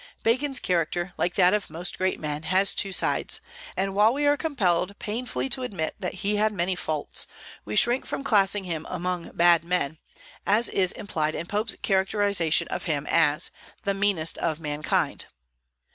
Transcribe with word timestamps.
Bacon's 0.23 0.59
character, 0.59 1.13
like 1.15 1.35
that 1.35 1.53
of 1.53 1.69
most 1.69 1.95
great 1.99 2.19
men, 2.19 2.41
has 2.41 2.73
two 2.73 2.91
sides; 2.91 3.39
and 3.77 3.93
while 3.93 4.11
we 4.11 4.25
are 4.25 4.35
compelled 4.35 4.97
painfully 4.97 5.47
to 5.49 5.61
admit 5.61 5.93
that 5.99 6.15
he 6.25 6.37
had 6.37 6.51
many 6.51 6.75
faults, 6.75 7.27
we 7.65 7.75
shrink 7.75 8.07
from 8.07 8.23
classing 8.23 8.63
him 8.63 8.87
among 8.89 9.29
bad 9.35 9.63
men, 9.63 9.99
as 10.43 10.69
is 10.69 10.91
implied 10.93 11.35
in 11.35 11.45
Pope's 11.45 11.75
characterization 11.83 12.67
of 12.69 12.85
him 12.85 13.05
as 13.11 13.51
"the 13.83 13.93
meanest 13.93 14.39
of 14.39 14.59
mankind." 14.59 15.27